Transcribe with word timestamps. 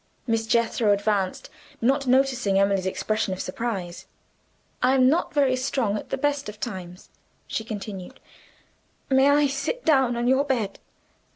Miss 0.25 0.47
Jethro 0.47 0.91
advanced, 0.93 1.51
not 1.79 2.07
noticing 2.07 2.57
Emily's 2.57 2.87
expression 2.87 3.33
of 3.35 3.39
surprise. 3.39 4.07
"I 4.81 4.95
am 4.95 5.07
not 5.09 5.31
very 5.31 5.55
strong 5.55 5.95
at 5.95 6.09
the 6.09 6.17
best 6.17 6.49
of 6.49 6.59
times," 6.59 7.11
she 7.45 7.63
continued, 7.63 8.19
"may 9.11 9.29
I 9.29 9.45
sit 9.45 9.85
down 9.85 10.17
on 10.17 10.27
your 10.27 10.43
bed?" 10.43 10.79